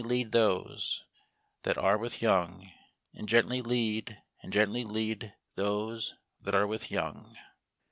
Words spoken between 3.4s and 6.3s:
ly lead, and gent ly lead those